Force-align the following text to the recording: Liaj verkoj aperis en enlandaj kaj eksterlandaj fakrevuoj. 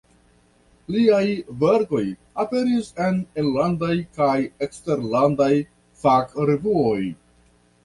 Liaj 0.93 1.25
verkoj 1.63 2.01
aperis 2.45 2.89
en 3.09 3.21
enlandaj 3.43 3.93
kaj 4.17 4.33
eksterlandaj 4.69 5.53
fakrevuoj. 6.07 7.01